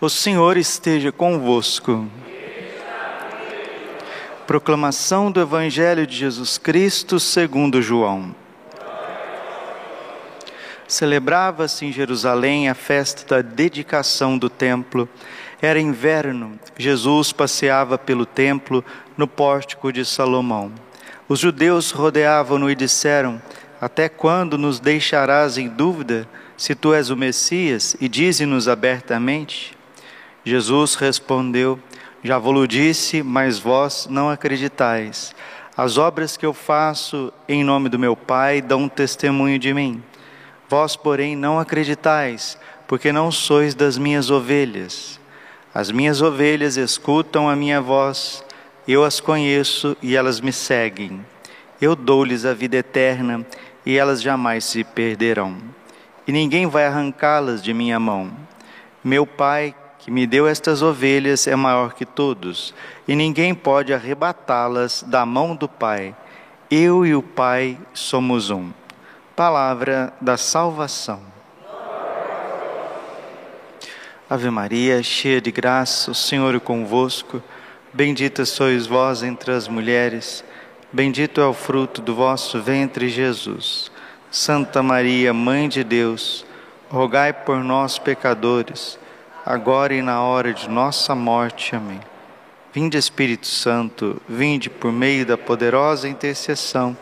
O 0.00 0.08
Senhor 0.08 0.56
esteja 0.56 1.12
convosco. 1.12 2.06
Proclamação 4.44 5.30
do 5.30 5.40
Evangelho 5.40 6.04
de 6.04 6.16
Jesus 6.16 6.58
Cristo 6.58 7.20
segundo 7.20 7.80
João. 7.80 8.34
Celebrava-se 10.88 11.86
em 11.86 11.92
Jerusalém 11.92 12.68
a 12.68 12.74
festa 12.74 13.36
da 13.36 13.40
dedicação 13.40 14.36
do 14.36 14.50
templo. 14.50 15.08
Era 15.62 15.78
inverno. 15.78 16.58
Jesus 16.76 17.32
passeava 17.32 17.96
pelo 17.96 18.26
templo 18.26 18.84
no 19.16 19.28
pórtico 19.28 19.92
de 19.92 20.04
Salomão. 20.04 20.72
Os 21.28 21.38
judeus 21.38 21.92
rodeavam-no 21.92 22.68
e 22.68 22.74
disseram: 22.74 23.40
Até 23.80 24.08
quando 24.08 24.58
nos 24.58 24.80
deixarás 24.80 25.56
em 25.56 25.68
dúvida 25.68 26.28
se 26.56 26.74
tu 26.74 26.92
és 26.92 27.10
o 27.10 27.16
Messias 27.16 27.96
e 28.00 28.08
dize-nos 28.08 28.66
abertamente? 28.66 29.83
Jesus 30.44 30.94
respondeu: 30.94 31.78
Já 32.22 32.38
vos 32.38 32.68
disse, 32.68 33.22
mas 33.22 33.58
vós 33.58 34.06
não 34.10 34.28
acreditais. 34.28 35.34
As 35.76 35.98
obras 35.98 36.36
que 36.36 36.46
eu 36.46 36.54
faço 36.54 37.32
em 37.48 37.64
nome 37.64 37.88
do 37.88 37.98
meu 37.98 38.14
Pai 38.14 38.60
dão 38.60 38.88
testemunho 38.88 39.58
de 39.58 39.74
mim. 39.74 40.02
Vós, 40.68 40.94
porém, 40.94 41.34
não 41.34 41.58
acreditais, 41.58 42.58
porque 42.86 43.10
não 43.10 43.32
sois 43.32 43.74
das 43.74 43.98
minhas 43.98 44.30
ovelhas. 44.30 45.18
As 45.74 45.90
minhas 45.90 46.22
ovelhas 46.22 46.76
escutam 46.76 47.48
a 47.48 47.56
minha 47.56 47.80
voz, 47.80 48.44
eu 48.86 49.02
as 49.02 49.18
conheço 49.18 49.96
e 50.00 50.14
elas 50.14 50.40
me 50.40 50.52
seguem. 50.52 51.24
Eu 51.80 51.96
dou-lhes 51.96 52.44
a 52.44 52.54
vida 52.54 52.76
eterna 52.76 53.44
e 53.84 53.96
elas 53.96 54.22
jamais 54.22 54.64
se 54.64 54.84
perderão. 54.84 55.56
E 56.26 56.32
ninguém 56.32 56.66
vai 56.66 56.86
arrancá-las 56.86 57.62
de 57.62 57.74
minha 57.74 57.98
mão. 57.98 58.30
Meu 59.02 59.26
Pai, 59.26 59.74
que 60.04 60.10
me 60.10 60.26
deu 60.26 60.46
estas 60.46 60.82
ovelhas 60.82 61.46
é 61.46 61.56
maior 61.56 61.94
que 61.94 62.04
todos, 62.04 62.74
e 63.08 63.16
ninguém 63.16 63.54
pode 63.54 63.94
arrebatá-las 63.94 65.02
da 65.02 65.24
mão 65.24 65.56
do 65.56 65.66
Pai. 65.66 66.14
Eu 66.70 67.06
e 67.06 67.14
o 67.14 67.22
Pai 67.22 67.78
somos 67.94 68.50
um. 68.50 68.70
Palavra 69.34 70.12
da 70.20 70.36
salvação. 70.36 71.22
Ave 74.28 74.50
Maria, 74.50 75.02
cheia 75.02 75.40
de 75.40 75.50
graça, 75.50 76.10
o 76.10 76.14
Senhor 76.14 76.54
é 76.54 76.60
convosco. 76.60 77.42
Bendita 77.90 78.44
sois 78.44 78.86
vós 78.86 79.22
entre 79.22 79.52
as 79.52 79.66
mulheres, 79.66 80.44
bendito 80.92 81.40
é 81.40 81.46
o 81.46 81.54
fruto 81.54 82.02
do 82.02 82.14
vosso 82.14 82.60
ventre, 82.60 83.08
Jesus. 83.08 83.90
Santa 84.30 84.82
Maria, 84.82 85.32
Mãe 85.32 85.66
de 85.66 85.82
Deus, 85.82 86.44
rogai 86.90 87.32
por 87.32 87.64
nós, 87.64 87.98
pecadores 87.98 89.02
agora 89.44 89.94
e 89.94 90.00
na 90.00 90.22
hora 90.22 90.54
de 90.54 90.68
nossa 90.68 91.14
morte. 91.14 91.76
Amém. 91.76 92.00
Vinde, 92.72 92.96
Espírito 92.96 93.46
Santo, 93.46 94.20
vinde 94.28 94.70
por 94.70 94.90
meio 94.90 95.24
da 95.26 95.36
poderosa 95.36 96.08
intercessão 96.08 96.96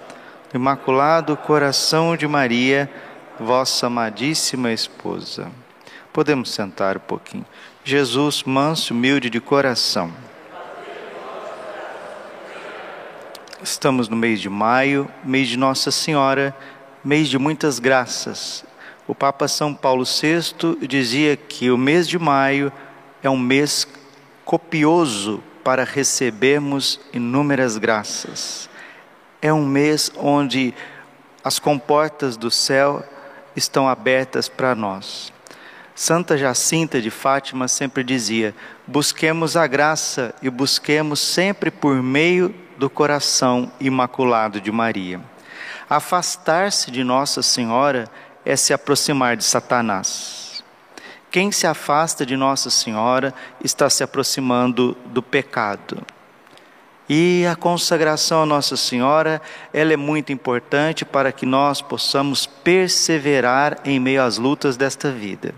do 0.50 0.56
Imaculado 0.56 1.36
Coração 1.36 2.16
de 2.16 2.26
Maria, 2.26 2.90
vossa 3.38 3.86
amadíssima 3.86 4.72
esposa. 4.72 5.50
Podemos 6.12 6.50
sentar 6.50 6.96
um 6.96 7.00
pouquinho. 7.00 7.46
Jesus, 7.84 8.42
manso, 8.42 8.92
humilde 8.92 9.30
de 9.30 9.40
coração. 9.40 10.12
Estamos 13.62 14.08
no 14.08 14.16
mês 14.16 14.40
de 14.40 14.50
maio, 14.50 15.08
mês 15.24 15.48
de 15.48 15.56
Nossa 15.56 15.90
Senhora, 15.90 16.54
mês 17.02 17.28
de 17.28 17.38
muitas 17.38 17.78
graças, 17.78 18.64
o 19.06 19.14
Papa 19.14 19.48
São 19.48 19.74
Paulo 19.74 20.04
VI 20.04 20.86
dizia 20.86 21.36
que 21.36 21.70
o 21.70 21.78
mês 21.78 22.08
de 22.08 22.18
maio 22.18 22.72
é 23.22 23.28
um 23.28 23.38
mês 23.38 23.86
copioso 24.44 25.42
para 25.64 25.84
recebermos 25.84 27.00
inúmeras 27.12 27.78
graças. 27.78 28.68
É 29.40 29.52
um 29.52 29.66
mês 29.66 30.10
onde 30.16 30.74
as 31.42 31.58
comportas 31.58 32.36
do 32.36 32.50
céu 32.50 33.04
estão 33.56 33.88
abertas 33.88 34.48
para 34.48 34.74
nós. 34.74 35.32
Santa 35.94 36.38
Jacinta 36.38 37.00
de 37.00 37.10
Fátima 37.10 37.68
sempre 37.68 38.02
dizia: 38.02 38.54
busquemos 38.86 39.56
a 39.56 39.66
graça 39.66 40.34
e 40.40 40.48
busquemos 40.48 41.20
sempre 41.20 41.70
por 41.70 42.02
meio 42.02 42.54
do 42.78 42.88
coração 42.88 43.70
imaculado 43.78 44.60
de 44.60 44.72
Maria. 44.72 45.20
Afastar-se 45.88 46.90
de 46.90 47.04
Nossa 47.04 47.42
Senhora 47.42 48.08
é 48.44 48.56
se 48.56 48.72
aproximar 48.72 49.36
de 49.36 49.44
Satanás. 49.44 50.62
Quem 51.30 51.50
se 51.50 51.66
afasta 51.66 52.26
de 52.26 52.36
Nossa 52.36 52.68
Senhora 52.68 53.32
está 53.64 53.88
se 53.88 54.04
aproximando 54.04 54.96
do 55.06 55.22
pecado. 55.22 56.02
E 57.08 57.44
a 57.50 57.56
consagração 57.56 58.42
a 58.42 58.46
Nossa 58.46 58.76
Senhora, 58.76 59.40
ela 59.72 59.92
é 59.92 59.96
muito 59.96 60.32
importante 60.32 61.04
para 61.04 61.32
que 61.32 61.44
nós 61.44 61.82
possamos 61.82 62.46
perseverar 62.46 63.78
em 63.84 63.98
meio 63.98 64.22
às 64.22 64.38
lutas 64.38 64.76
desta 64.76 65.10
vida. 65.10 65.54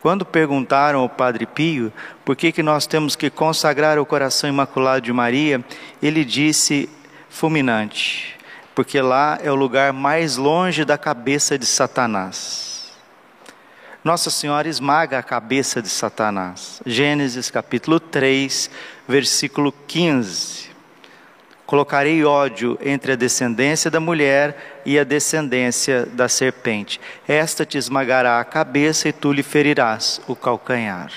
Quando 0.00 0.24
perguntaram 0.24 1.00
ao 1.00 1.08
Padre 1.08 1.46
Pio 1.46 1.92
por 2.24 2.36
que, 2.36 2.52
que 2.52 2.62
nós 2.62 2.86
temos 2.86 3.16
que 3.16 3.28
consagrar 3.28 3.98
o 3.98 4.06
coração 4.06 4.48
imaculado 4.48 5.00
de 5.00 5.12
Maria, 5.12 5.64
ele 6.00 6.24
disse 6.24 6.88
fulminante: 7.28 8.37
porque 8.78 9.00
lá 9.00 9.40
é 9.42 9.50
o 9.50 9.56
lugar 9.56 9.92
mais 9.92 10.36
longe 10.36 10.84
da 10.84 10.96
cabeça 10.96 11.58
de 11.58 11.66
Satanás. 11.66 12.92
Nossa 14.04 14.30
Senhora 14.30 14.68
esmaga 14.68 15.18
a 15.18 15.22
cabeça 15.22 15.82
de 15.82 15.88
Satanás. 15.88 16.80
Gênesis 16.86 17.50
capítulo 17.50 17.98
3, 17.98 18.70
versículo 19.08 19.74
15. 19.88 20.70
Colocarei 21.66 22.24
ódio 22.24 22.78
entre 22.80 23.10
a 23.10 23.16
descendência 23.16 23.90
da 23.90 23.98
mulher 23.98 24.80
e 24.86 24.96
a 24.96 25.02
descendência 25.02 26.06
da 26.06 26.28
serpente. 26.28 27.00
Esta 27.26 27.66
te 27.66 27.78
esmagará 27.78 28.38
a 28.38 28.44
cabeça 28.44 29.08
e 29.08 29.12
tu 29.12 29.32
lhe 29.32 29.42
ferirás 29.42 30.20
o 30.28 30.36
calcanhar. 30.36 31.10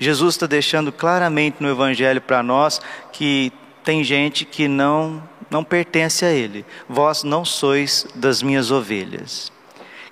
Jesus 0.00 0.34
está 0.34 0.48
deixando 0.48 0.90
claramente 0.90 1.58
no 1.60 1.70
Evangelho 1.70 2.20
para 2.20 2.42
nós 2.42 2.80
que 3.12 3.52
tem 3.84 4.02
gente 4.02 4.44
que 4.44 4.66
não 4.66 5.30
não 5.52 5.62
pertence 5.62 6.24
a 6.24 6.30
ele. 6.30 6.64
Vós 6.88 7.22
não 7.22 7.44
sois 7.44 8.06
das 8.14 8.42
minhas 8.42 8.70
ovelhas. 8.70 9.52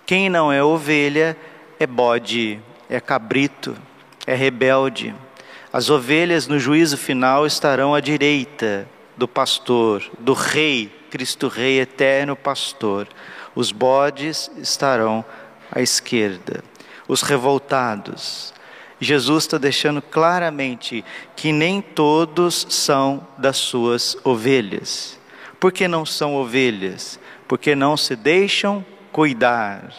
Quem 0.05 0.29
não 0.29 0.53
é 0.53 0.63
ovelha 0.63 1.35
é 1.79 1.87
bode, 1.87 2.61
é 2.91 3.01
cabrito, 3.01 3.75
é 4.27 4.35
rebelde. 4.35 5.15
As 5.73 5.89
ovelhas 5.89 6.47
no 6.47 6.59
juízo 6.59 6.99
final 6.99 7.47
estarão 7.47 7.95
à 7.95 8.01
direita 8.01 8.87
do 9.17 9.27
pastor, 9.27 10.03
do 10.19 10.35
rei, 10.35 10.93
Cristo 11.11 11.49
Rei, 11.49 11.81
eterno 11.81 12.37
pastor. 12.37 13.09
Os 13.55 13.73
bodes 13.73 14.51
estarão 14.59 15.25
à 15.73 15.81
esquerda. 15.81 16.63
Os 17.09 17.23
revoltados, 17.23 18.53
Jesus 19.01 19.45
está 19.45 19.57
deixando 19.57 20.03
claramente 20.03 21.03
que 21.35 21.51
nem 21.51 21.81
todos 21.81 22.67
são 22.69 23.27
das 23.39 23.57
suas 23.57 24.17
ovelhas. 24.23 25.20
Por 25.61 25.71
que 25.71 25.87
não 25.87 26.07
são 26.07 26.35
ovelhas? 26.35 27.21
Porque 27.47 27.75
não 27.75 27.95
se 27.95 28.17
deixam 28.17 28.85
cuidar. 29.13 29.93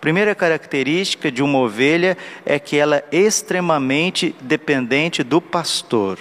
Primeira 0.00 0.34
característica 0.34 1.30
de 1.30 1.42
uma 1.42 1.58
ovelha 1.58 2.16
é 2.46 2.58
que 2.58 2.76
ela 2.76 2.96
é 2.96 3.04
extremamente 3.12 4.34
dependente 4.40 5.24
do 5.24 5.40
pastor. 5.40 6.18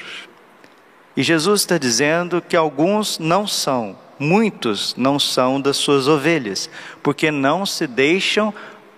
E 1.15 1.21
Jesus 1.21 1.61
está 1.61 1.77
dizendo 1.77 2.41
que 2.41 2.57
alguns 2.57 3.19
não 3.19 3.45
são, 3.45 3.95
muitos 4.17 4.95
não 4.97 5.19
são 5.19 5.61
das 5.61 5.77
suas 5.77 6.07
ovelhas, 6.07 6.69
porque 7.03 7.29
não 7.29 7.65
se 7.65 7.85
deixam 7.85 8.53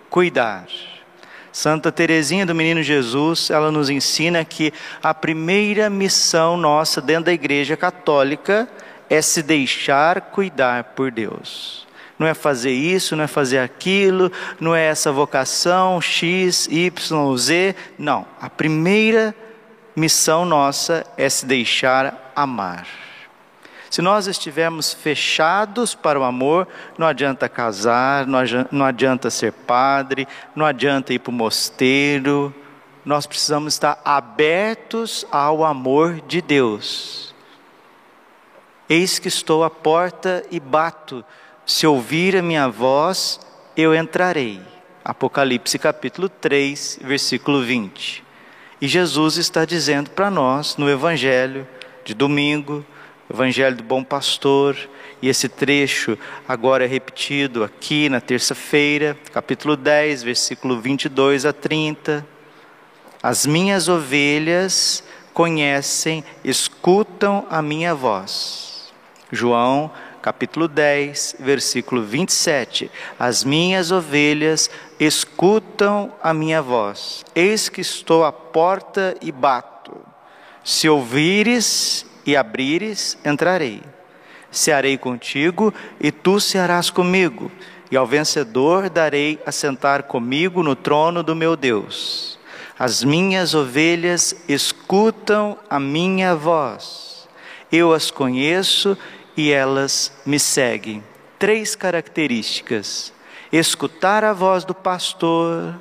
cuidar. 0.10 0.68
Santa 1.52 1.92
Teresinha 1.92 2.46
do 2.46 2.56
Menino 2.56 2.82
Jesus, 2.82 3.50
ela 3.50 3.72
nos 3.72 3.90
ensina 3.90 4.46
que 4.46 4.72
a 5.04 5.14
primeira 5.14 5.90
missão 5.90 6.56
nossa 6.56 7.02
dentro 7.02 7.26
da 7.26 7.34
Igreja 7.34 7.76
Católica 7.76 8.70
é 9.12 9.22
se 9.22 9.44
deixar 9.44 10.22
cuidar 10.22 10.86
por 10.96 11.12
Deus. 11.12 11.86
Não 12.18 12.26
é 12.26 12.34
fazer 12.34 12.72
isso, 12.72 13.14
não 13.14 13.26
é 13.26 13.28
fazer 13.28 13.60
aquilo, 13.60 14.32
não 14.58 14.74
é 14.74 14.86
essa 14.86 15.12
vocação 15.12 16.00
X, 16.00 16.70
Y, 16.72 17.38
Z. 17.38 17.76
Não. 18.00 18.26
A 18.40 18.50
primeira 18.50 19.36
missão 19.94 20.46
nossa 20.46 21.06
é 21.18 21.28
se 21.28 21.46
deixar 21.46 22.32
amar. 22.34 22.88
Se 23.90 24.02
nós 24.02 24.28
estivermos 24.28 24.94
fechados 24.94 25.94
para 25.94 26.18
o 26.18 26.24
amor, 26.24 26.66
não 26.98 27.06
adianta 27.06 27.50
casar, 27.50 28.26
não 28.26 28.86
adianta 28.86 29.30
ser 29.30 29.52
padre, 29.52 30.26
não 30.56 30.66
adianta 30.66 31.14
ir 31.14 31.20
para 31.20 31.32
o 31.32 31.34
mosteiro. 31.34 32.56
Nós 33.04 33.26
precisamos 33.26 33.74
estar 33.74 34.00
abertos 34.06 35.26
ao 35.30 35.66
amor 35.66 36.22
de 36.26 36.42
Deus. 36.42 37.32
Eis 38.94 39.20
que 39.20 39.30
estou 39.30 39.64
à 39.64 39.70
porta 39.70 40.44
e 40.52 40.60
bato. 40.60 41.24
Se 41.66 41.88
ouvir 41.88 42.36
a 42.36 42.42
minha 42.42 42.68
voz, 42.68 43.40
eu 43.78 43.96
entrarei. 43.96 44.60
Apocalipse 45.02 45.80
capítulo 45.80 46.28
3, 46.28 47.00
versículo 47.02 47.64
20. 47.64 48.22
E 48.82 48.90
Jesus 48.90 49.38
está 49.38 49.64
dizendo 49.64 50.10
para 50.10 50.30
nós 50.30 50.76
no 50.76 50.90
Evangelho 50.90 51.66
de 52.04 52.14
domingo, 52.14 52.86
Evangelho 53.30 53.78
do 53.78 53.84
Bom 53.84 54.04
Pastor, 54.04 54.76
e 55.22 55.30
esse 55.30 55.48
trecho 55.48 56.18
agora 56.46 56.84
é 56.84 56.88
repetido 56.88 57.64
aqui 57.64 58.10
na 58.10 58.20
terça-feira, 58.20 59.18
capítulo 59.32 59.78
10, 59.78 60.22
versículo 60.22 60.82
22 60.82 61.46
a 61.46 61.54
30. 61.54 62.28
As 63.24 63.46
minhas 63.46 63.88
ovelhas 63.88 65.02
conhecem, 65.34 66.26
escutam 66.44 67.48
a 67.50 67.62
minha 67.62 67.96
voz. 67.96 68.71
João, 69.32 69.90
capítulo 70.22 70.68
10, 70.68 71.38
versículo 71.40 72.04
27. 72.04 72.92
As 73.18 73.44
minhas 73.44 73.92
ovelhas 73.92 74.70
escutam 75.00 76.12
a 76.22 76.34
minha 76.34 76.62
voz. 76.62 77.24
Eis 77.34 77.70
que 77.70 77.82
estou 77.82 78.26
à 78.26 78.32
porta 78.32 79.16
e 79.22 79.32
bato. 79.32 79.96
Se 80.64 80.90
ouvires 80.90 82.06
e 82.26 82.36
abrires, 82.36 83.18
entrarei. 83.24 83.82
Cearei 84.52 84.98
contigo 84.98 85.74
e 86.00 86.12
tu 86.12 86.40
cearás 86.40 86.90
comigo. 86.90 87.50
E 87.90 87.96
ao 87.96 88.06
vencedor 88.06 88.90
darei 88.90 89.40
a 89.46 89.52
sentar 89.52 90.04
comigo 90.04 90.62
no 90.62 90.76
trono 90.76 91.24
do 91.24 91.36
meu 91.36 91.56
Deus. 91.56 92.38
As 92.78 93.04
minhas 93.04 93.54
ovelhas 93.54 94.36
escutam 94.48 95.58
a 95.70 95.80
minha 95.80 96.36
voz. 96.36 97.28
Eu 97.72 97.94
as 97.94 98.12
conheço 98.12 98.98
e 99.36 99.52
elas 99.52 100.12
me 100.26 100.40
seguem. 100.40 101.04
Três 101.38 101.76
características: 101.76 103.14
escutar 103.52 104.24
a 104.24 104.34
voz 104.34 104.64
do 104.64 104.74
pastor, 104.74 105.76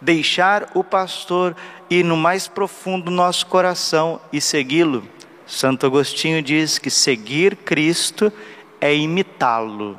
deixar 0.00 0.70
o 0.74 0.82
pastor 0.82 1.54
ir 1.88 2.04
no 2.04 2.16
mais 2.16 2.48
profundo 2.48 3.06
do 3.06 3.10
nosso 3.10 3.46
coração 3.46 4.20
e 4.32 4.40
segui-lo. 4.40 5.04
Santo 5.46 5.84
Agostinho 5.84 6.40
diz 6.40 6.78
que 6.78 6.90
seguir 6.90 7.56
Cristo 7.56 8.32
é 8.80 8.94
imitá-lo. 8.94 9.98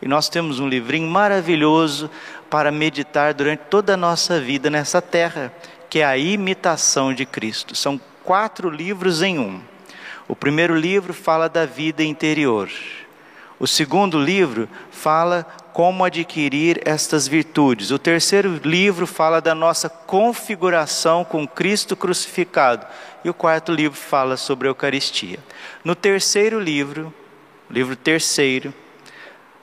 E 0.00 0.08
nós 0.08 0.28
temos 0.30 0.58
um 0.58 0.68
livrinho 0.68 1.08
maravilhoso 1.08 2.10
para 2.48 2.72
meditar 2.72 3.34
durante 3.34 3.60
toda 3.68 3.94
a 3.94 3.96
nossa 3.96 4.40
vida 4.40 4.70
nessa 4.70 5.02
terra, 5.02 5.52
que 5.90 6.00
é 6.00 6.04
a 6.04 6.16
imitação 6.16 7.12
de 7.12 7.26
Cristo. 7.26 7.74
São 7.74 8.00
quatro 8.24 8.70
livros 8.70 9.20
em 9.22 9.38
um. 9.38 9.60
O 10.30 10.36
primeiro 10.36 10.76
livro 10.76 11.12
fala 11.12 11.48
da 11.48 11.66
vida 11.66 12.04
interior. 12.04 12.70
O 13.58 13.66
segundo 13.66 14.16
livro 14.16 14.68
fala 14.88 15.42
como 15.72 16.04
adquirir 16.04 16.80
estas 16.84 17.26
virtudes. 17.26 17.90
O 17.90 17.98
terceiro 17.98 18.60
livro 18.62 19.08
fala 19.08 19.40
da 19.40 19.56
nossa 19.56 19.88
configuração 19.88 21.24
com 21.24 21.48
Cristo 21.48 21.96
crucificado. 21.96 22.86
E 23.24 23.28
o 23.28 23.34
quarto 23.34 23.72
livro 23.72 23.98
fala 23.98 24.36
sobre 24.36 24.68
a 24.68 24.70
Eucaristia. 24.70 25.40
No 25.82 25.96
terceiro 25.96 26.60
livro, 26.60 27.12
livro 27.68 27.96
terceiro, 27.96 28.72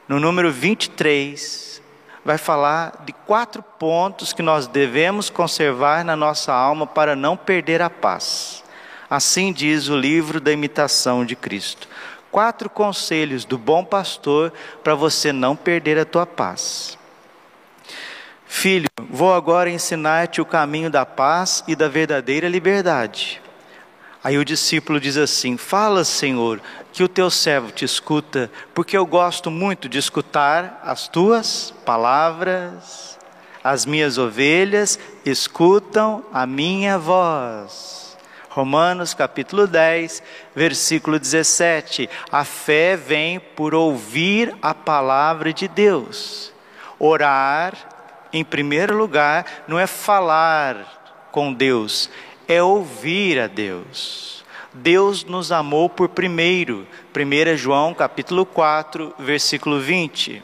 no 0.06 0.20
número 0.20 0.52
23, 0.52 1.82
vai 2.26 2.38
falar 2.38 3.06
de 3.06 3.14
quatro 3.14 3.64
pontos 3.64 4.34
que 4.34 4.42
nós 4.42 4.68
devemos 4.68 5.30
conservar 5.30 6.04
na 6.04 6.18
nossa 6.18 6.54
alma 6.54 6.86
para 6.86 7.16
não 7.16 7.38
perder 7.38 7.82
a 7.82 7.90
paz. 7.90 8.67
Assim 9.10 9.54
diz 9.54 9.88
o 9.88 9.98
livro 9.98 10.42
da 10.42 10.52
imitação 10.52 11.26
de 11.26 11.36
Cristo. 11.36 11.88
Quatro 12.30 12.70
conselhos 12.70 13.46
do 13.46 13.58
bom 13.58 13.84
pastor 13.84 14.52
para 14.84 14.96
você 14.96 15.32
não 15.32 15.56
perder 15.56 15.98
a 15.98 16.06
tua 16.06 16.26
paz. 16.26 16.98
Filho, 18.46 18.90
vou 19.10 19.34
agora 19.34 19.70
ensinar-te 19.70 20.42
o 20.42 20.46
caminho 20.46 20.90
da 20.90 21.06
paz 21.06 21.64
e 21.68 21.76
da 21.76 21.88
verdadeira 21.88 22.50
liberdade. 22.50 23.42
Aí 24.24 24.38
o 24.38 24.44
discípulo 24.44 25.00
diz 25.00 25.16
assim: 25.16 25.56
Fala, 25.56 26.04
Senhor, 26.04 26.62
que 26.92 27.04
o 27.04 27.08
teu 27.08 27.30
servo 27.30 27.72
te 27.72 27.86
escuta, 27.86 28.52
porque 28.74 28.98
eu 28.98 29.06
gosto 29.06 29.50
muito 29.50 29.88
de 29.88 29.98
escutar 29.98 30.82
as 30.84 31.08
tuas 31.08 31.74
palavras. 31.86 33.18
As 33.64 33.86
minhas 33.86 34.18
ovelhas 34.18 34.98
escutam 35.26 36.24
a 36.34 36.46
minha 36.46 36.98
voz. 36.98 38.07
Romanos 38.58 39.14
capítulo 39.14 39.68
10, 39.68 40.24
versículo 40.56 41.20
17. 41.20 42.10
A 42.32 42.44
fé 42.44 42.98
vem 42.98 43.40
por 43.40 43.76
ouvir 43.76 44.58
a 44.64 44.74
palavra 44.74 45.54
de 45.54 45.68
Deus. 45.68 46.52
Orar, 46.98 47.76
em 48.34 48.44
primeiro 48.44 48.98
lugar, 48.98 49.46
não 49.68 49.78
é 49.78 49.86
falar 49.86 51.28
com 51.32 51.54
Deus, 51.54 52.10
é 52.48 52.60
ouvir 52.64 53.40
a 53.40 53.46
Deus. 53.46 54.44
Deus 54.74 55.24
nos 55.24 55.52
amou 55.52 55.88
por 55.88 56.10
primeiro. 56.10 56.88
1 57.16 57.58
João 57.58 57.94
capítulo 57.94 58.44
4, 58.44 59.14
versículo 59.20 59.80
20. 59.80 60.42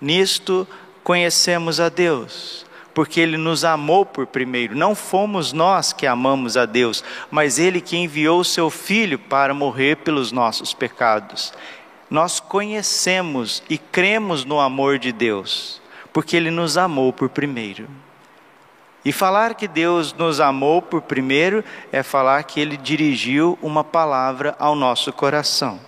Nisto 0.00 0.66
conhecemos 1.04 1.78
a 1.78 1.88
Deus, 1.88 2.65
porque 2.96 3.20
ele 3.20 3.36
nos 3.36 3.62
amou 3.62 4.06
por 4.06 4.26
primeiro. 4.26 4.74
Não 4.74 4.94
fomos 4.94 5.52
nós 5.52 5.92
que 5.92 6.06
amamos 6.06 6.56
a 6.56 6.64
Deus, 6.64 7.04
mas 7.30 7.58
ele 7.58 7.78
que 7.78 7.94
enviou 7.94 8.40
o 8.40 8.44
seu 8.44 8.70
filho 8.70 9.18
para 9.18 9.52
morrer 9.52 9.98
pelos 9.98 10.32
nossos 10.32 10.72
pecados. 10.72 11.52
Nós 12.08 12.40
conhecemos 12.40 13.62
e 13.68 13.76
cremos 13.76 14.46
no 14.46 14.58
amor 14.58 14.98
de 14.98 15.12
Deus, 15.12 15.82
porque 16.10 16.38
ele 16.38 16.50
nos 16.50 16.78
amou 16.78 17.12
por 17.12 17.28
primeiro. 17.28 17.86
E 19.04 19.12
falar 19.12 19.56
que 19.56 19.68
Deus 19.68 20.14
nos 20.14 20.40
amou 20.40 20.80
por 20.80 21.02
primeiro 21.02 21.62
é 21.92 22.02
falar 22.02 22.44
que 22.44 22.58
ele 22.58 22.78
dirigiu 22.78 23.58
uma 23.60 23.84
palavra 23.84 24.56
ao 24.58 24.74
nosso 24.74 25.12
coração. 25.12 25.78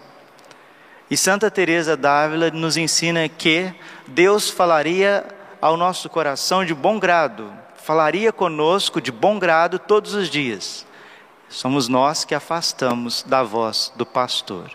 E 1.11 1.17
Santa 1.17 1.51
Teresa 1.51 1.97
d'Ávila 1.97 2.51
nos 2.51 2.77
ensina 2.77 3.27
que 3.31 3.73
Deus 4.07 4.51
falaria 4.51 5.38
ao 5.61 5.77
nosso 5.77 6.09
coração 6.09 6.65
de 6.65 6.75
bom 6.75 6.99
grado, 6.99 7.53
falaria 7.77 8.33
conosco 8.33 9.01
de 9.01 9.11
bom 9.11 9.39
grado 9.39 9.79
todos 9.79 10.15
os 10.15 10.29
dias. 10.29 10.87
Somos 11.49 11.89
nós 11.89 12.25
que 12.25 12.35
afastamos 12.35 13.23
da 13.23 13.43
voz 13.43 13.93
do 13.97 14.05
pastor. 14.05 14.71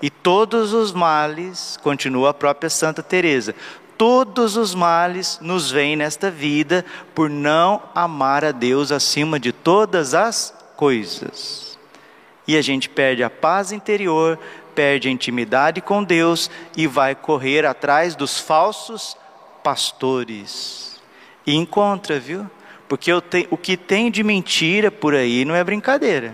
E 0.00 0.10
todos 0.10 0.72
os 0.72 0.92
males, 0.92 1.78
continua 1.82 2.30
a 2.30 2.34
própria 2.34 2.70
Santa 2.70 3.02
Teresa, 3.02 3.54
todos 3.96 4.56
os 4.56 4.74
males 4.74 5.38
nos 5.42 5.70
vêm 5.70 5.96
nesta 5.96 6.30
vida 6.30 6.84
por 7.14 7.28
não 7.28 7.82
amar 7.94 8.44
a 8.44 8.52
Deus 8.52 8.92
acima 8.92 9.40
de 9.40 9.52
todas 9.52 10.14
as 10.14 10.54
coisas. 10.76 11.76
E 12.46 12.56
a 12.56 12.62
gente 12.62 12.88
perde 12.88 13.24
a 13.24 13.30
paz 13.30 13.72
interior, 13.72 14.38
perde 14.74 15.08
a 15.08 15.10
intimidade 15.10 15.80
com 15.80 16.04
Deus 16.04 16.48
e 16.76 16.86
vai 16.86 17.14
correr 17.14 17.66
atrás 17.66 18.14
dos 18.14 18.38
falsos 18.38 19.16
pastores. 19.68 20.98
E 21.46 21.54
encontra, 21.54 22.18
viu? 22.18 22.50
Porque 22.88 23.12
o 23.12 23.56
que 23.58 23.76
tem 23.76 24.10
de 24.10 24.24
mentira 24.24 24.90
por 24.90 25.14
aí 25.14 25.44
não 25.44 25.54
é 25.54 25.62
brincadeira. 25.62 26.32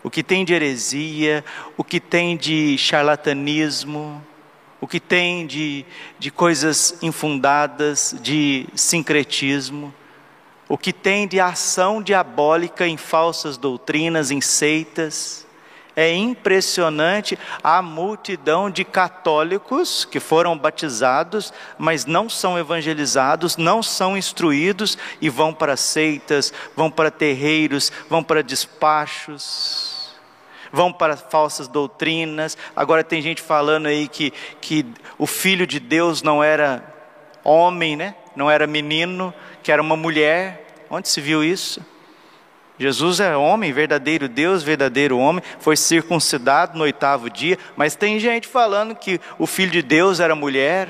O 0.00 0.08
que 0.08 0.22
tem 0.22 0.44
de 0.44 0.54
heresia, 0.54 1.44
o 1.76 1.82
que 1.82 1.98
tem 1.98 2.36
de 2.36 2.78
charlatanismo, 2.78 4.24
o 4.80 4.86
que 4.86 5.00
tem 5.00 5.44
de, 5.44 5.84
de 6.20 6.30
coisas 6.30 6.96
infundadas, 7.02 8.14
de 8.22 8.68
sincretismo, 8.76 9.92
o 10.68 10.78
que 10.78 10.92
tem 10.92 11.26
de 11.26 11.40
ação 11.40 12.00
diabólica 12.00 12.86
em 12.86 12.96
falsas 12.96 13.56
doutrinas, 13.56 14.30
em 14.30 14.40
seitas. 14.40 15.44
É 16.00 16.14
impressionante 16.14 17.36
a 17.60 17.82
multidão 17.82 18.70
de 18.70 18.84
católicos 18.84 20.04
que 20.04 20.20
foram 20.20 20.56
batizados, 20.56 21.52
mas 21.76 22.06
não 22.06 22.30
são 22.30 22.56
evangelizados, 22.56 23.56
não 23.56 23.82
são 23.82 24.16
instruídos 24.16 24.96
e 25.20 25.28
vão 25.28 25.52
para 25.52 25.76
seitas, 25.76 26.52
vão 26.76 26.88
para 26.88 27.10
terreiros, 27.10 27.90
vão 28.08 28.22
para 28.22 28.44
despachos 28.44 29.98
vão 30.70 30.92
para 30.92 31.16
falsas 31.16 31.66
doutrinas. 31.66 32.56
Agora 32.76 33.02
tem 33.02 33.20
gente 33.20 33.42
falando 33.42 33.86
aí 33.86 34.06
que, 34.06 34.32
que 34.60 34.86
o 35.16 35.26
filho 35.26 35.66
de 35.66 35.80
Deus 35.80 36.22
não 36.22 36.44
era 36.44 36.94
homem, 37.42 37.96
né? 37.96 38.14
não 38.36 38.48
era 38.48 38.68
menino, 38.68 39.34
que 39.64 39.72
era 39.72 39.82
uma 39.82 39.96
mulher. 39.96 40.84
Onde 40.88 41.08
se 41.08 41.20
viu 41.20 41.42
isso? 41.42 41.84
Jesus 42.78 43.18
é 43.18 43.36
homem, 43.36 43.72
verdadeiro 43.72 44.28
Deus, 44.28 44.62
verdadeiro 44.62 45.18
homem, 45.18 45.42
foi 45.58 45.76
circuncidado 45.76 46.78
no 46.78 46.84
oitavo 46.84 47.28
dia, 47.28 47.58
mas 47.76 47.96
tem 47.96 48.20
gente 48.20 48.46
falando 48.46 48.94
que 48.94 49.20
o 49.36 49.46
filho 49.46 49.72
de 49.72 49.82
Deus 49.82 50.20
era 50.20 50.34
mulher, 50.36 50.88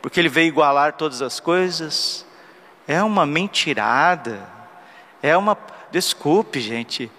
porque 0.00 0.18
ele 0.18 0.30
veio 0.30 0.48
igualar 0.48 0.94
todas 0.94 1.20
as 1.20 1.38
coisas. 1.38 2.24
É 2.88 3.02
uma 3.02 3.26
mentirada, 3.26 4.40
é 5.22 5.36
uma. 5.36 5.56
Desculpe, 5.90 6.60
gente, 6.60 7.10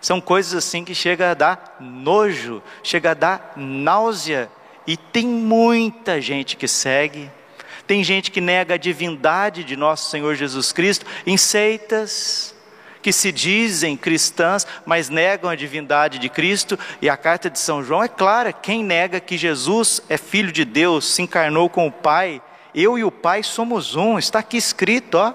são 0.00 0.20
coisas 0.20 0.54
assim 0.54 0.84
que 0.84 0.94
chega 0.94 1.32
a 1.32 1.34
dar 1.34 1.76
nojo, 1.80 2.62
chega 2.82 3.10
a 3.10 3.14
dar 3.14 3.52
náusea. 3.56 4.48
E 4.86 4.96
tem 4.96 5.26
muita 5.26 6.20
gente 6.20 6.56
que 6.56 6.68
segue, 6.68 7.30
tem 7.86 8.04
gente 8.04 8.30
que 8.30 8.40
nega 8.40 8.74
a 8.74 8.78
divindade 8.78 9.64
de 9.64 9.76
nosso 9.76 10.10
Senhor 10.10 10.34
Jesus 10.34 10.72
Cristo 10.72 11.04
em 11.26 11.36
seitas, 11.36 12.54
que 13.02 13.12
se 13.12 13.30
dizem 13.32 13.96
cristãs, 13.96 14.66
mas 14.84 15.08
negam 15.08 15.50
a 15.50 15.56
divindade 15.56 16.18
de 16.18 16.28
Cristo, 16.28 16.78
e 17.00 17.08
a 17.08 17.16
carta 17.16 17.48
de 17.48 17.58
São 17.58 17.82
João 17.82 18.02
é 18.02 18.08
clara: 18.08 18.52
quem 18.52 18.82
nega 18.84 19.20
que 19.20 19.38
Jesus 19.38 20.02
é 20.08 20.16
filho 20.16 20.52
de 20.52 20.64
Deus, 20.64 21.06
se 21.12 21.22
encarnou 21.22 21.68
com 21.68 21.86
o 21.86 21.92
Pai, 21.92 22.42
eu 22.74 22.98
e 22.98 23.04
o 23.04 23.10
Pai 23.10 23.42
somos 23.42 23.96
um, 23.96 24.18
está 24.18 24.40
aqui 24.40 24.56
escrito, 24.56 25.16
ó. 25.16 25.34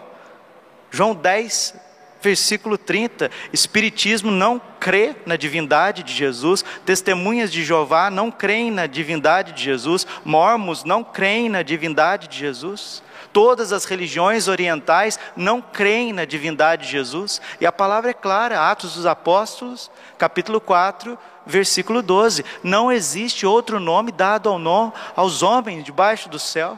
João 0.91 1.15
10, 1.15 1.75
versículo 2.23 2.77
30. 2.77 3.29
Espiritismo 3.51 4.31
não 4.31 4.59
crê 4.79 5.15
na 5.25 5.35
divindade 5.35 6.01
de 6.01 6.13
Jesus, 6.13 6.63
testemunhas 6.85 7.51
de 7.51 7.63
Jeová 7.63 8.09
não 8.09 8.31
creem 8.31 8.71
na 8.71 8.87
divindade 8.87 9.51
de 9.51 9.63
Jesus, 9.63 10.07
mormos 10.23 10.83
não 10.83 11.03
creem 11.03 11.49
na 11.49 11.61
divindade 11.61 12.27
de 12.29 12.37
Jesus. 12.37 13.03
Todas 13.33 13.73
as 13.73 13.85
religiões 13.85 14.47
orientais 14.47 15.19
não 15.35 15.61
creem 15.61 16.13
na 16.13 16.23
divindade 16.23 16.85
de 16.85 16.91
Jesus, 16.91 17.41
e 17.59 17.65
a 17.65 17.71
palavra 17.71 18.11
é 18.11 18.13
clara, 18.13 18.69
Atos 18.69 18.95
dos 18.95 19.05
Apóstolos, 19.05 19.91
capítulo 20.17 20.61
4, 20.61 21.17
versículo 21.45 22.01
12: 22.01 22.45
Não 22.63 22.91
existe 22.91 23.45
outro 23.45 23.79
nome 23.79 24.11
dado 24.11 24.49
ao 24.49 24.59
nome, 24.59 24.93
aos 25.15 25.41
homens 25.41 25.83
debaixo 25.83 26.29
do 26.29 26.39
céu, 26.39 26.77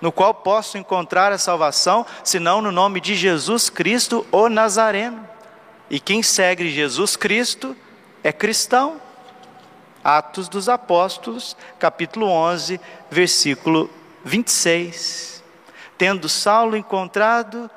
no 0.00 0.12
qual 0.12 0.32
posso 0.32 0.78
encontrar 0.78 1.32
a 1.32 1.38
salvação, 1.38 2.06
senão 2.22 2.62
no 2.62 2.72
nome 2.72 3.00
de 3.00 3.14
Jesus 3.14 3.68
Cristo, 3.68 4.26
o 4.30 4.48
Nazareno. 4.48 5.26
E 5.90 5.98
quem 5.98 6.22
segue 6.22 6.70
Jesus 6.70 7.16
Cristo 7.16 7.76
é 8.22 8.32
cristão. 8.32 9.00
Atos 10.02 10.48
dos 10.48 10.68
Apóstolos, 10.68 11.56
capítulo 11.78 12.26
11, 12.26 12.80
versículo 13.10 13.90
26. 14.24 15.42
Tendo 15.96 16.28
Saulo 16.28 16.76
encontrado 16.76 17.70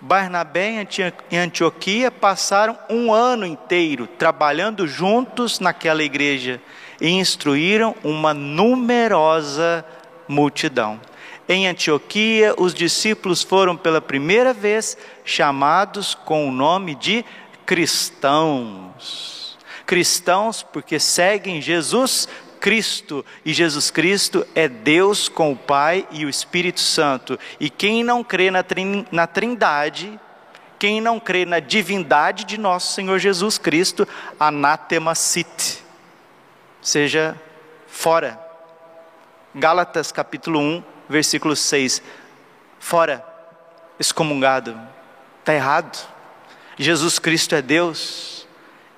Barnabé 0.00 0.86
em 1.30 1.38
Antioquia, 1.38 2.10
passaram 2.10 2.78
um 2.90 3.12
ano 3.12 3.46
inteiro 3.46 4.06
trabalhando 4.06 4.86
juntos 4.86 5.60
naquela 5.60 6.02
igreja 6.02 6.60
e 7.00 7.08
instruíram 7.08 7.94
uma 8.04 8.34
numerosa 8.34 9.84
multidão. 10.28 11.00
Em 11.48 11.66
Antioquia, 11.66 12.54
os 12.56 12.72
discípulos 12.72 13.42
foram 13.42 13.76
pela 13.76 14.00
primeira 14.00 14.52
vez 14.52 14.96
chamados 15.24 16.14
com 16.14 16.48
o 16.48 16.52
nome 16.52 16.94
de 16.94 17.24
cristãos. 17.66 19.58
Cristãos 19.84 20.62
porque 20.62 20.98
seguem 20.98 21.60
Jesus 21.60 22.26
Cristo, 22.64 23.22
e 23.44 23.52
Jesus 23.52 23.90
Cristo 23.90 24.46
é 24.54 24.66
Deus 24.66 25.28
com 25.28 25.52
o 25.52 25.56
Pai 25.56 26.08
e 26.10 26.24
o 26.24 26.30
Espírito 26.30 26.80
Santo. 26.80 27.38
E 27.60 27.68
quem 27.68 28.02
não 28.02 28.24
crê 28.24 28.50
na, 28.50 29.26
Trindade, 29.26 30.18
quem 30.78 30.98
não 30.98 31.20
crê 31.20 31.44
na 31.44 31.60
divindade 31.60 32.44
de 32.44 32.56
nosso 32.56 32.94
Senhor 32.94 33.18
Jesus 33.18 33.58
Cristo, 33.58 34.08
anatema 34.40 35.14
sit, 35.14 35.82
seja 36.80 37.38
fora. 37.86 38.43
Gálatas 39.54 40.10
capítulo 40.10 40.58
1, 40.58 40.82
versículo 41.08 41.54
6. 41.54 42.02
Fora, 42.80 43.24
excomungado, 44.00 44.76
está 45.38 45.54
errado. 45.54 46.08
Jesus 46.76 47.20
Cristo 47.20 47.54
é 47.54 47.62
Deus, 47.62 48.48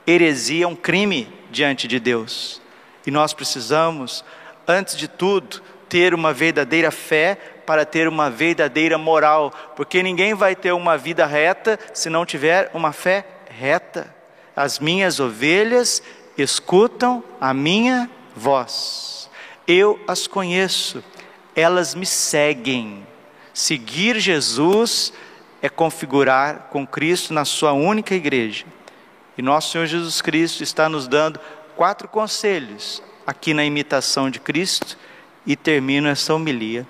heresia 0.06 0.64
é 0.64 0.66
um 0.66 0.74
crime 0.74 1.30
diante 1.50 1.86
de 1.86 2.00
Deus. 2.00 2.62
E 3.06 3.10
nós 3.10 3.34
precisamos, 3.34 4.24
antes 4.66 4.96
de 4.96 5.06
tudo, 5.06 5.60
ter 5.90 6.14
uma 6.14 6.32
verdadeira 6.32 6.90
fé 6.90 7.34
para 7.66 7.84
ter 7.84 8.08
uma 8.08 8.30
verdadeira 8.30 8.96
moral, 8.96 9.52
porque 9.76 10.02
ninguém 10.02 10.32
vai 10.34 10.56
ter 10.56 10.72
uma 10.72 10.96
vida 10.96 11.26
reta 11.26 11.78
se 11.92 12.08
não 12.08 12.24
tiver 12.24 12.70
uma 12.72 12.92
fé 12.92 13.26
reta. 13.50 14.14
As 14.54 14.78
minhas 14.78 15.20
ovelhas 15.20 16.02
escutam 16.38 17.22
a 17.40 17.52
minha 17.52 18.10
voz, 18.34 19.15
eu 19.66 19.98
as 20.06 20.26
conheço, 20.26 21.02
elas 21.54 21.94
me 21.94 22.06
seguem. 22.06 23.06
Seguir 23.52 24.18
Jesus 24.20 25.12
é 25.62 25.68
configurar 25.68 26.68
com 26.70 26.86
Cristo 26.86 27.32
na 27.32 27.44
sua 27.44 27.72
única 27.72 28.14
igreja. 28.14 28.64
E 29.36 29.42
nosso 29.42 29.72
Senhor 29.72 29.86
Jesus 29.86 30.22
Cristo 30.22 30.62
está 30.62 30.88
nos 30.88 31.08
dando 31.08 31.40
quatro 31.74 32.08
conselhos 32.08 33.02
aqui 33.26 33.52
na 33.52 33.64
imitação 33.64 34.30
de 34.30 34.38
Cristo 34.38 34.96
e 35.44 35.56
termino 35.56 36.08
essa 36.08 36.34
homilia. 36.34 36.86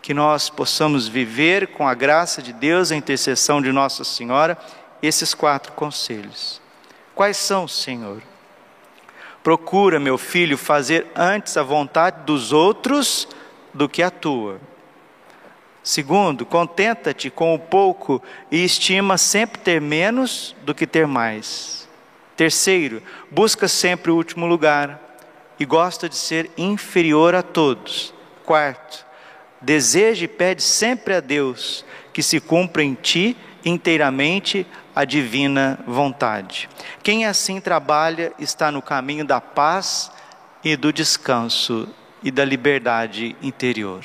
Que 0.00 0.12
nós 0.12 0.50
possamos 0.50 1.06
viver 1.06 1.68
com 1.68 1.86
a 1.86 1.94
graça 1.94 2.42
de 2.42 2.52
Deus, 2.52 2.90
a 2.90 2.96
intercessão 2.96 3.62
de 3.62 3.70
Nossa 3.70 4.02
Senhora, 4.02 4.58
esses 5.00 5.32
quatro 5.32 5.72
conselhos. 5.72 6.60
Quais 7.14 7.36
são, 7.36 7.68
Senhor? 7.68 8.22
Procura, 9.42 9.98
meu 9.98 10.16
filho, 10.16 10.56
fazer 10.56 11.06
antes 11.16 11.56
a 11.56 11.62
vontade 11.62 12.24
dos 12.24 12.52
outros 12.52 13.26
do 13.74 13.88
que 13.88 14.02
a 14.02 14.10
tua. 14.10 14.60
Segundo, 15.82 16.46
contenta-te 16.46 17.28
com 17.28 17.54
o 17.54 17.58
pouco 17.58 18.22
e 18.50 18.64
estima 18.64 19.18
sempre 19.18 19.60
ter 19.60 19.80
menos 19.80 20.54
do 20.62 20.72
que 20.72 20.86
ter 20.86 21.08
mais. 21.08 21.88
Terceiro, 22.36 23.02
busca 23.30 23.66
sempre 23.66 24.12
o 24.12 24.16
último 24.16 24.46
lugar 24.46 25.00
e 25.58 25.64
gosta 25.64 26.08
de 26.08 26.14
ser 26.14 26.50
inferior 26.56 27.34
a 27.34 27.42
todos. 27.42 28.14
Quarto, 28.44 29.04
deseja 29.60 30.24
e 30.24 30.28
pede 30.28 30.62
sempre 30.62 31.14
a 31.14 31.20
Deus 31.20 31.84
que 32.12 32.22
se 32.22 32.40
cumpra 32.40 32.82
em 32.82 32.94
ti 32.94 33.36
inteiramente 33.64 34.66
a 34.94 35.04
divina 35.04 35.78
vontade. 35.86 36.68
Quem 37.02 37.24
assim 37.26 37.60
trabalha 37.60 38.32
está 38.38 38.70
no 38.70 38.82
caminho 38.82 39.24
da 39.24 39.40
paz 39.40 40.10
e 40.62 40.76
do 40.76 40.92
descanso 40.92 41.88
e 42.22 42.30
da 42.30 42.44
liberdade 42.44 43.36
interior. 43.42 44.04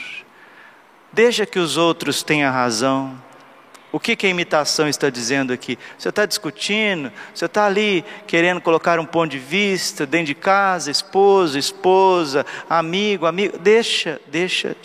Deixa 1.12 1.46
que 1.46 1.60
os 1.60 1.78
outros 1.78 2.24
tenham 2.24 2.52
razão, 2.52 3.18
o 3.92 4.00
que, 4.00 4.16
que 4.16 4.28
a 4.28 4.30
imitação 4.30 4.88
está 4.88 5.10
dizendo 5.10 5.54
aqui? 5.54 5.80
Você 5.98 6.10
está 6.10 6.26
discutindo, 6.26 7.12
você 7.34 7.46
está 7.46 7.66
ali 7.66 8.04
querendo 8.28 8.60
colocar 8.60 9.00
um 9.00 9.06
ponto 9.06 9.32
de 9.32 9.40
vista 9.40 10.06
dentro 10.06 10.28
de 10.28 10.36
casa, 10.36 10.92
esposo, 10.92 11.58
esposa, 11.58 12.46
amigo, 12.70 13.26
amigo. 13.26 13.58
Deixa, 13.58 14.20
deixa. 14.28 14.76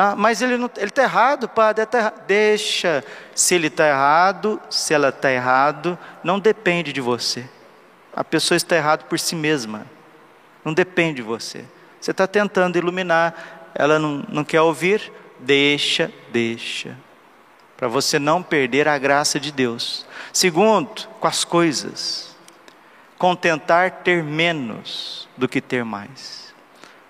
Ah, 0.00 0.14
mas 0.16 0.40
ele 0.40 0.54
está 0.76 1.02
errado, 1.02 1.48
padre. 1.48 1.84
Tá 1.84 1.98
errado. 1.98 2.22
Deixa. 2.26 3.04
Se 3.34 3.56
ele 3.56 3.66
está 3.66 3.88
errado, 3.88 4.60
se 4.70 4.94
ela 4.94 5.08
está 5.08 5.30
errado, 5.32 5.98
não 6.22 6.38
depende 6.38 6.92
de 6.92 7.00
você. 7.00 7.48
A 8.14 8.22
pessoa 8.22 8.56
está 8.56 8.76
errada 8.76 9.04
por 9.04 9.18
si 9.18 9.34
mesma. 9.34 9.84
Não 10.64 10.72
depende 10.72 11.16
de 11.16 11.22
você. 11.22 11.64
Você 12.00 12.12
está 12.12 12.28
tentando 12.28 12.78
iluminar, 12.78 13.70
ela 13.74 13.98
não, 13.98 14.24
não 14.28 14.44
quer 14.44 14.60
ouvir. 14.60 15.12
Deixa, 15.40 16.12
deixa 16.30 16.96
para 17.78 17.86
você 17.86 18.18
não 18.18 18.42
perder 18.42 18.88
a 18.88 18.98
graça 18.98 19.38
de 19.38 19.52
Deus. 19.52 20.04
Segundo, 20.32 21.08
com 21.20 21.28
as 21.28 21.44
coisas, 21.44 22.36
contentar 23.16 24.02
ter 24.02 24.20
menos 24.20 25.28
do 25.36 25.48
que 25.48 25.60
ter 25.60 25.84
mais. 25.84 26.52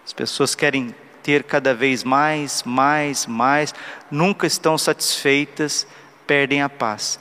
As 0.04 0.12
pessoas 0.12 0.54
querem 0.54 0.94
ter 1.22 1.44
cada 1.44 1.74
vez 1.74 2.04
mais, 2.04 2.62
mais, 2.62 3.26
mais, 3.26 3.74
nunca 4.10 4.46
estão 4.46 4.76
satisfeitas, 4.78 5.86
perdem 6.26 6.62
a 6.62 6.68
paz. 6.68 7.18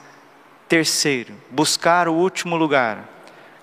Terceiro, 0.67 1.33
buscar 1.49 2.07
o 2.07 2.13
último 2.13 2.55
lugar. 2.55 3.09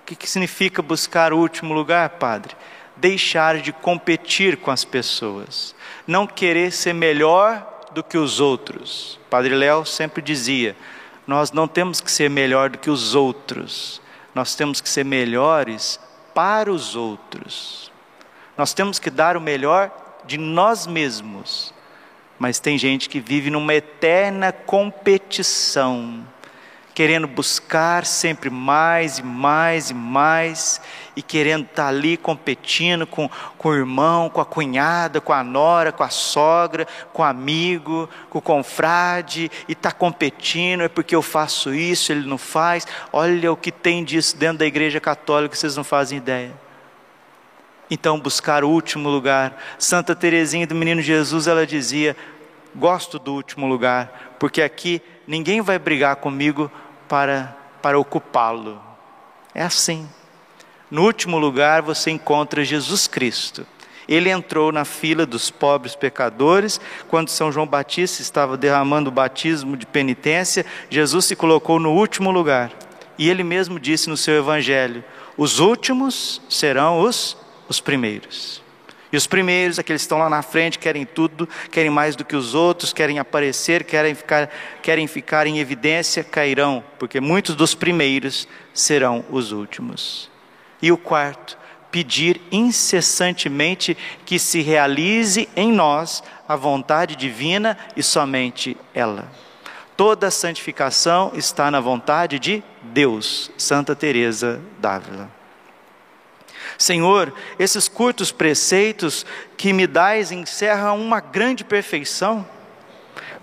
O 0.01 0.05
que, 0.05 0.15
que 0.15 0.29
significa 0.29 0.81
buscar 0.81 1.33
o 1.33 1.37
último 1.37 1.73
lugar, 1.73 2.09
Padre? 2.09 2.55
Deixar 2.95 3.57
de 3.57 3.71
competir 3.71 4.57
com 4.57 4.71
as 4.71 4.85
pessoas, 4.85 5.75
não 6.07 6.25
querer 6.25 6.71
ser 6.71 6.93
melhor 6.93 7.87
do 7.91 8.03
que 8.03 8.17
os 8.17 8.39
outros. 8.39 9.19
Padre 9.29 9.55
Léo 9.55 9.85
sempre 9.85 10.21
dizia: 10.21 10.75
nós 11.25 11.51
não 11.51 11.67
temos 11.67 11.99
que 12.01 12.11
ser 12.11 12.29
melhor 12.29 12.69
do 12.69 12.77
que 12.77 12.89
os 12.89 13.15
outros, 13.15 14.01
nós 14.33 14.55
temos 14.55 14.79
que 14.79 14.89
ser 14.89 15.03
melhores 15.03 15.99
para 16.33 16.71
os 16.71 16.95
outros. 16.95 17.91
Nós 18.57 18.73
temos 18.73 18.99
que 18.99 19.09
dar 19.09 19.35
o 19.35 19.41
melhor 19.41 19.89
de 20.25 20.37
nós 20.37 20.87
mesmos. 20.87 21.73
Mas 22.37 22.59
tem 22.59 22.77
gente 22.77 23.07
que 23.07 23.19
vive 23.19 23.49
numa 23.49 23.73
eterna 23.73 24.51
competição 24.51 26.25
querendo 26.95 27.27
buscar 27.27 28.05
sempre 28.05 28.49
mais 28.49 29.19
e 29.19 29.23
mais 29.23 29.89
e 29.89 29.93
mais, 29.93 30.81
e 31.13 31.21
querendo 31.21 31.65
estar 31.65 31.87
ali 31.87 32.15
competindo 32.15 33.05
com, 33.05 33.29
com 33.57 33.69
o 33.69 33.75
irmão, 33.75 34.29
com 34.29 34.39
a 34.39 34.45
cunhada, 34.45 35.19
com 35.19 35.33
a 35.33 35.43
nora, 35.43 35.91
com 35.91 36.03
a 36.03 36.09
sogra, 36.09 36.87
com 37.11 37.21
o 37.21 37.25
amigo, 37.25 38.09
com 38.29 38.39
o 38.39 38.41
confrade, 38.41 39.51
e 39.67 39.73
está 39.73 39.91
competindo, 39.91 40.83
é 40.83 40.87
porque 40.87 41.13
eu 41.13 41.21
faço 41.21 41.73
isso, 41.73 42.13
ele 42.13 42.25
não 42.25 42.37
faz. 42.37 42.87
Olha 43.11 43.51
o 43.51 43.57
que 43.57 43.73
tem 43.73 44.01
disso 44.01 44.37
dentro 44.37 44.59
da 44.59 44.65
igreja 44.65 45.01
católica, 45.01 45.53
vocês 45.53 45.75
não 45.75 45.83
fazem 45.83 46.17
ideia. 46.17 46.64
Então, 47.89 48.19
buscar 48.19 48.63
o 48.63 48.69
último 48.69 49.09
lugar. 49.09 49.61
Santa 49.77 50.15
Teresinha 50.15 50.65
do 50.65 50.75
Menino 50.75 51.01
Jesus, 51.01 51.47
ela 51.47 51.65
dizia: 51.67 52.15
gosto 52.75 53.17
do 53.17 53.33
último 53.33 53.67
lugar, 53.67 54.35
porque 54.39 54.61
aqui 54.61 55.01
ninguém 55.27 55.61
vai 55.61 55.79
brigar 55.79 56.17
comigo 56.17 56.71
para, 57.07 57.55
para 57.81 57.97
ocupá-lo. 57.97 58.81
É 59.53 59.63
assim. 59.63 60.07
No 60.91 61.03
último 61.03 61.37
lugar 61.37 61.81
você 61.81 62.11
encontra 62.11 62.63
Jesus 62.63 63.07
Cristo. 63.07 63.65
Ele 64.07 64.29
entrou 64.29 64.71
na 64.71 64.85
fila 64.85 65.25
dos 65.25 65.49
pobres 65.49 65.95
pecadores. 65.95 66.79
Quando 67.07 67.29
São 67.29 67.51
João 67.51 67.65
Batista 67.65 68.21
estava 68.21 68.55
derramando 68.55 69.09
o 69.09 69.13
batismo 69.13 69.75
de 69.75 69.85
penitência, 69.85 70.65
Jesus 70.89 71.25
se 71.25 71.35
colocou 71.35 71.79
no 71.79 71.91
último 71.91 72.29
lugar. 72.29 72.71
E 73.17 73.29
ele 73.29 73.43
mesmo 73.43 73.79
disse 73.79 74.09
no 74.09 74.17
seu 74.17 74.35
evangelho: 74.35 75.03
os 75.37 75.59
últimos 75.59 76.41
serão 76.49 76.99
os, 76.99 77.35
os 77.67 77.79
primeiros. 77.79 78.63
E 79.11 79.17
os 79.17 79.27
primeiros, 79.27 79.79
aqueles 79.79 80.01
que 80.01 80.05
estão 80.05 80.17
lá 80.17 80.29
na 80.29 80.41
frente, 80.41 80.77
querem 80.77 81.05
tudo, 81.05 81.47
querem 81.71 81.89
mais 81.89 82.15
do 82.15 82.25
que 82.25 82.35
os 82.35 82.53
outros, 82.53 82.91
querem 82.91 83.17
aparecer, 83.17 83.83
querem 83.83 84.13
ficar, 84.13 84.49
querem 84.81 85.07
ficar 85.07 85.47
em 85.47 85.59
evidência, 85.59 86.23
cairão, 86.23 86.83
porque 86.99 87.21
muitos 87.21 87.55
dos 87.55 87.73
primeiros 87.73 88.47
serão 88.73 89.23
os 89.29 89.51
últimos. 89.51 90.29
E 90.81 90.91
o 90.91 90.97
quarto, 90.97 91.57
pedir 91.91 92.41
incessantemente 92.51 93.95
que 94.25 94.37
se 94.37 94.61
realize 94.61 95.47
em 95.55 95.71
nós 95.71 96.21
a 96.45 96.57
vontade 96.57 97.15
divina 97.15 97.77
e 97.95 98.03
somente 98.03 98.75
ela. 98.93 99.31
Toda 99.95 100.29
santificação 100.29 101.31
está 101.35 101.71
na 101.71 101.79
vontade 101.79 102.37
de 102.37 102.61
Deus. 102.83 103.49
Santa 103.57 103.95
Teresa 103.95 104.61
d'Ávila. 104.77 105.31
Senhor, 106.77 107.33
esses 107.57 107.87
curtos 107.87 108.31
preceitos 108.31 109.25
que 109.57 109.71
me 109.71 109.87
dais 109.87 110.31
encerram 110.31 110.99
uma 111.01 111.19
grande 111.19 111.63
perfeição. 111.63 112.45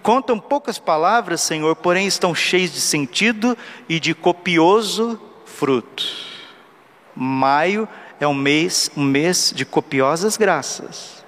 Contam 0.03 0.39
poucas 0.39 0.79
palavras, 0.79 1.41
Senhor, 1.41 1.77
porém 1.77 2.07
estão 2.07 2.35
cheios 2.35 2.73
de 2.73 2.81
sentido 2.81 3.57
e 3.89 4.01
de 4.01 4.15
copioso 4.15 5.21
fruto. 5.47 6.05
Maio 7.15 7.89
é 8.19 8.27
um 8.27 8.35
mês, 8.35 8.91
um 8.97 9.05
mês 9.05 9.53
de 9.55 9.65
copiosas 9.65 10.37
graças. 10.37 11.25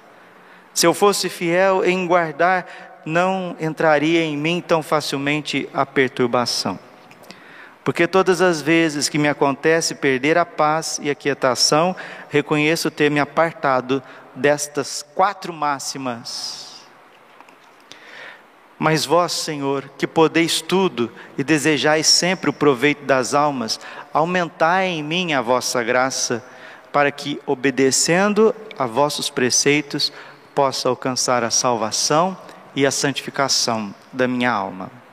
Se 0.73 0.85
eu 0.85 0.93
fosse 0.93 1.29
fiel 1.29 1.85
em 1.85 2.05
guardar, 2.05 3.01
não 3.05 3.55
entraria 3.59 4.23
em 4.23 4.35
mim 4.35 4.61
tão 4.65 4.83
facilmente 4.83 5.69
a 5.73 5.85
perturbação. 5.85 6.77
Porque 7.85 8.07
todas 8.07 8.41
as 8.41 8.63
vezes 8.63 9.07
que 9.07 9.19
me 9.19 9.27
acontece 9.27 9.93
perder 9.93 10.39
a 10.39 10.45
paz 10.45 10.99
e 11.03 11.09
a 11.11 11.13
quietação, 11.13 11.95
reconheço 12.29 12.89
ter 12.89 13.11
me 13.11 13.19
apartado 13.19 14.01
destas 14.33 15.05
quatro 15.13 15.53
máximas. 15.53 16.81
Mas 18.79 19.05
vós, 19.05 19.33
Senhor, 19.33 19.87
que 19.99 20.07
podeis 20.07 20.61
tudo 20.61 21.11
e 21.37 21.43
desejais 21.43 22.07
sempre 22.07 22.49
o 22.49 22.53
proveito 22.53 23.05
das 23.05 23.35
almas, 23.35 23.79
aumentai 24.11 24.87
em 24.87 25.03
mim 25.03 25.33
a 25.33 25.41
vossa 25.41 25.83
graça, 25.83 26.43
para 26.91 27.11
que, 27.11 27.39
obedecendo 27.45 28.55
a 28.79 28.87
vossos 28.87 29.29
preceitos, 29.29 30.11
possa 30.55 30.89
alcançar 30.89 31.43
a 31.43 31.51
salvação 31.51 32.35
e 32.75 32.83
a 32.83 32.89
santificação 32.89 33.93
da 34.11 34.27
minha 34.27 34.51
alma. 34.51 35.04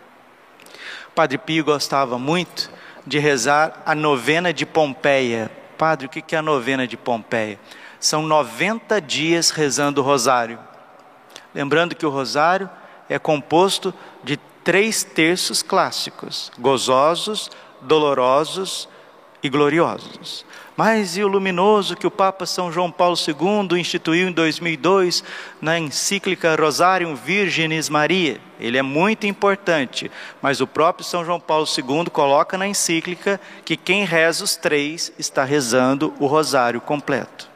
Padre 1.15 1.39
Pio 1.39 1.65
gostava 1.65 2.19
muito 2.19 2.71
de 3.07 3.19
rezar 3.19 3.83
a 3.85 3.95
novena 3.95 4.53
de 4.53 4.65
Pompeia. 4.65 5.51
Padre, 5.77 6.07
o 6.07 6.09
que 6.09 6.35
é 6.35 6.39
a 6.39 6.43
novena 6.43 6.87
de 6.87 6.97
Pompeia? 6.97 7.59
São 8.01 8.23
90 8.23 9.01
dias 9.01 9.51
rezando 9.51 10.01
o 10.01 10.05
rosário. 10.05 10.59
Lembrando 11.55 11.95
que 11.95 12.07
o 12.07 12.11
rosário 12.11 12.69
é 13.09 13.19
composto 13.19 13.93
de 14.25 14.39
três 14.65 15.05
terços 15.05 15.63
clássicos: 15.63 16.51
gozosos, 16.59 17.51
dolorosos 17.81 18.89
e 19.43 19.49
gloriosos. 19.49 20.45
Mas 20.77 21.17
e 21.17 21.23
o 21.23 21.29
luminoso 21.29 21.97
que 21.97 22.07
o 22.07 22.11
Papa 22.11 22.47
São 22.47 22.73
João 22.73 22.91
Paulo 22.91 23.17
II 23.17 23.79
instituiu 23.79 24.29
em 24.29 24.33
2002 24.33 25.23
na 25.61 25.79
encíclica 25.79 26.57
Rosarium 26.57 27.15
Virginis 27.15 27.89
Maria? 27.89 28.41
Ele 28.59 28.79
é 28.79 28.83
muito 28.83 29.27
importante, 29.27 30.11
mas 30.41 30.61
o 30.61 30.67
próprio 30.67 31.05
São 31.05 31.25
João 31.25 31.39
Paulo 31.39 31.67
II 31.67 32.11
coloca 32.11 32.57
na 32.57 32.67
encíclica 32.67 33.41
que 33.65 33.77
quem 33.77 34.05
reza 34.05 34.45
os 34.45 34.57
três 34.57 35.13
está 35.19 35.45
rezando 35.45 36.15
o 36.19 36.27
rosário 36.27 36.81
completo. 36.81 37.51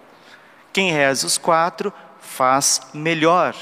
Quem 0.73 0.93
reza 0.93 1.27
os 1.27 1.39
quatro 1.39 1.93
faz 2.21 2.83
melhor, 2.93 3.55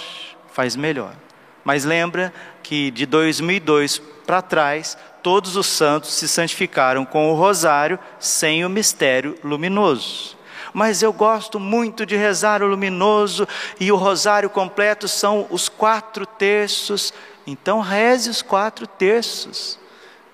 faz 0.52 0.74
melhor. 0.74 1.14
Mas 1.62 1.84
lembra 1.84 2.34
que 2.62 2.90
de 2.90 3.06
2002 3.06 3.98
para 4.26 4.42
trás, 4.42 4.98
todos 5.24 5.56
os 5.56 5.66
santos 5.66 6.12
se 6.12 6.28
santificaram 6.28 7.06
com 7.06 7.32
o 7.32 7.34
rosário 7.34 7.98
sem 8.20 8.62
o 8.62 8.68
mistério 8.68 9.38
luminoso. 9.42 10.36
Mas 10.70 11.02
eu 11.02 11.14
gosto 11.14 11.58
muito 11.58 12.04
de 12.04 12.14
rezar 12.14 12.62
o 12.62 12.66
luminoso 12.66 13.48
e 13.80 13.90
o 13.90 13.96
rosário 13.96 14.50
completo 14.50 15.08
são 15.08 15.46
os 15.48 15.66
quatro 15.66 16.26
terços. 16.26 17.14
Então 17.46 17.80
reze 17.80 18.28
os 18.28 18.42
quatro 18.42 18.86
terços. 18.86 19.78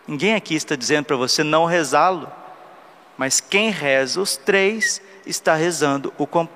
Ninguém 0.09 0.35
aqui 0.35 0.57
está 0.57 0.74
dizendo 0.74 1.05
para 1.05 1.16
você 1.16 1.44
não 1.44 1.66
rezá-lo, 1.66 2.29
mas 3.16 3.40
quem 3.40 3.70
reza 3.70 4.20
os 4.20 4.37
três 4.37 5.00
está 5.24 5.55
rezando 5.55 6.12
o 6.18 6.26
com 6.26 6.48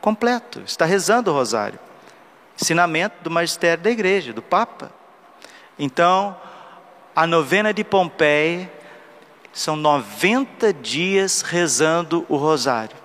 completo, 0.00 0.62
está 0.64 0.84
rezando 0.84 1.30
o 1.30 1.34
rosário. 1.34 1.78
Ensinamento 2.60 3.16
do 3.22 3.30
magistério 3.30 3.82
da 3.82 3.90
igreja, 3.90 4.32
do 4.32 4.42
Papa. 4.42 4.92
Então, 5.76 6.36
a 7.14 7.26
novena 7.26 7.72
de 7.72 7.82
Pompeia 7.82 8.70
são 9.52 9.76
90 9.76 10.72
dias 10.72 11.42
rezando 11.42 12.24
o 12.28 12.36
rosário. 12.36 12.96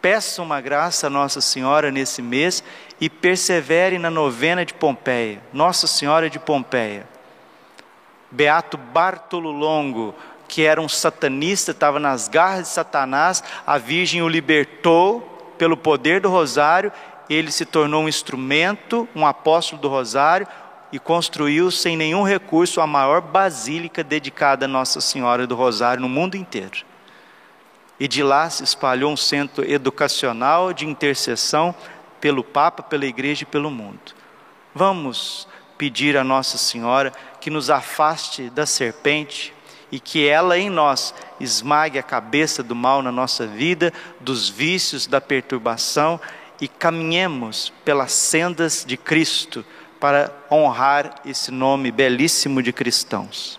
Peça 0.00 0.42
uma 0.42 0.60
graça 0.60 1.08
a 1.08 1.10
Nossa 1.10 1.40
Senhora 1.40 1.90
nesse 1.90 2.22
mês 2.22 2.62
e 3.00 3.10
persevere 3.10 3.98
na 3.98 4.10
novena 4.10 4.64
de 4.64 4.72
Pompeia. 4.72 5.42
Nossa 5.52 5.86
Senhora 5.86 6.30
de 6.30 6.38
Pompeia. 6.38 7.06
Beato 8.30 8.76
Bartolo 8.76 9.50
Longo, 9.50 10.14
que 10.46 10.62
era 10.62 10.80
um 10.80 10.88
satanista, 10.88 11.72
estava 11.72 11.98
nas 11.98 12.28
garras 12.28 12.62
de 12.62 12.68
Satanás, 12.68 13.42
a 13.66 13.76
Virgem 13.76 14.22
o 14.22 14.28
libertou 14.28 15.20
pelo 15.58 15.76
poder 15.76 16.20
do 16.20 16.30
rosário, 16.30 16.92
ele 17.28 17.50
se 17.50 17.66
tornou 17.66 18.04
um 18.04 18.08
instrumento, 18.08 19.08
um 19.14 19.26
apóstolo 19.26 19.80
do 19.82 19.88
rosário, 19.88 20.46
e 20.92 20.98
construiu 20.98 21.70
sem 21.70 21.96
nenhum 21.96 22.22
recurso 22.22 22.80
a 22.80 22.86
maior 22.86 23.20
basílica 23.20 24.02
dedicada 24.02 24.64
a 24.64 24.68
Nossa 24.68 25.00
Senhora 25.00 25.46
do 25.46 25.54
Rosário 25.54 26.00
no 26.00 26.08
mundo 26.08 26.36
inteiro. 26.36 26.84
E 28.00 28.06
de 28.06 28.22
lá 28.22 28.48
se 28.48 28.62
espalhou 28.64 29.12
um 29.12 29.16
centro 29.16 29.68
educacional 29.68 30.72
de 30.72 30.86
intercessão 30.86 31.74
pelo 32.20 32.44
Papa, 32.44 32.82
pela 32.82 33.06
Igreja 33.06 33.42
e 33.42 33.46
pelo 33.46 33.70
mundo. 33.70 34.14
Vamos 34.74 35.48
pedir 35.76 36.16
a 36.16 36.24
Nossa 36.24 36.56
Senhora 36.56 37.12
que 37.40 37.50
nos 37.50 37.70
afaste 37.70 38.50
da 38.50 38.66
serpente 38.66 39.52
e 39.90 39.98
que 39.98 40.26
ela 40.26 40.58
em 40.58 40.68
nós 40.68 41.14
esmague 41.40 41.98
a 41.98 42.02
cabeça 42.02 42.62
do 42.62 42.74
mal 42.74 43.02
na 43.02 43.10
nossa 43.10 43.46
vida, 43.46 43.92
dos 44.20 44.48
vícios, 44.48 45.06
da 45.06 45.20
perturbação 45.20 46.20
e 46.60 46.68
caminhemos 46.68 47.72
pelas 47.84 48.12
sendas 48.12 48.84
de 48.86 48.96
Cristo 48.96 49.64
para 50.00 50.32
honrar 50.50 51.16
esse 51.24 51.50
nome 51.50 51.90
belíssimo 51.90 52.62
de 52.62 52.72
cristãos. 52.72 53.58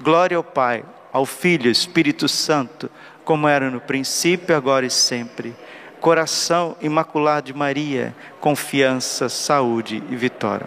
Glória 0.00 0.36
ao 0.36 0.44
Pai, 0.44 0.84
ao 1.12 1.24
Filho, 1.24 1.70
Espírito 1.70 2.28
Santo, 2.28 2.90
como 3.24 3.48
era 3.48 3.70
no 3.70 3.80
princípio, 3.80 4.56
agora 4.56 4.86
e 4.86 4.90
sempre. 4.90 5.54
Coração 6.00 6.76
imaculado 6.80 7.46
de 7.46 7.54
Maria, 7.54 8.14
confiança, 8.40 9.28
saúde 9.28 10.02
e 10.10 10.16
vitória. 10.16 10.66